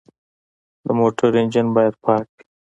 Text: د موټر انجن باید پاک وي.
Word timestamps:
د 0.85 0.87
موټر 0.99 1.29
انجن 1.41 1.67
باید 1.75 1.93
پاک 2.05 2.25
وي. 2.35 2.43